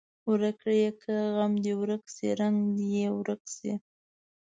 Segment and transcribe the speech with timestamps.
[0.29, 3.73] ورک یې کړه غم دې ورک شي رنګ دې یې ورک شي.